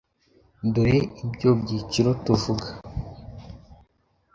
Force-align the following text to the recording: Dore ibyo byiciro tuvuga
Dore 0.73 0.97
ibyo 1.25 1.49
byiciro 1.61 2.09
tuvuga 2.23 2.67